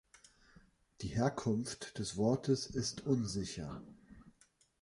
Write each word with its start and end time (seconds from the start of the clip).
Die 1.01 1.09
Herkunft 1.09 1.99
des 1.99 2.17
Wortes 2.17 2.65
ist 2.65 3.01
unsicher. 3.01 3.83